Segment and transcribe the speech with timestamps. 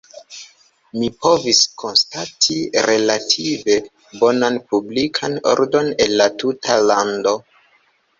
[0.99, 3.75] Mi povis konstati relative
[4.23, 7.35] bonan publikan ordon en la tuta lando.